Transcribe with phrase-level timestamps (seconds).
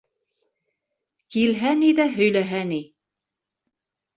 [1.35, 2.81] —Килһә ни ҙә һөйләһә ни.